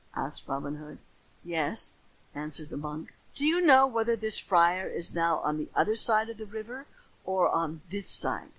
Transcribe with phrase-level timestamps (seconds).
[0.15, 0.97] asked Robin Hood.
[1.43, 1.93] "Yes,"
[2.33, 3.13] answered the monk.
[3.35, 6.87] "Do you know whether this friar is now on the other side of the river
[7.23, 8.49] or on this side?"